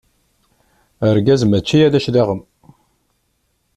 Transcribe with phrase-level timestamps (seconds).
[1.07, 2.41] Argaz mačči ala cclaɣem.